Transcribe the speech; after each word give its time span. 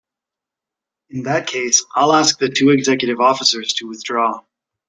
In 1.11 1.21
that 1.25 1.45
case 1.45 1.85
I'll 1.95 2.13
ask 2.13 2.39
the 2.39 2.49
two 2.49 2.71
executive 2.71 3.19
officers 3.21 3.73
to 3.73 3.87
withdraw. 3.87 4.43